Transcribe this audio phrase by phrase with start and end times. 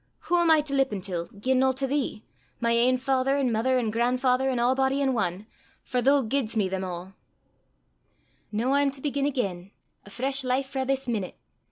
[0.31, 2.23] Wha am I to lippen til, gien no to thee,
[2.59, 5.45] my ain father an' mither an' gran'father an' a'body in ane,
[5.83, 7.13] for thoo giedst me them a'!
[8.51, 9.69] "Noo I'm to begin again
[10.03, 11.35] a fresh life frae this meenute!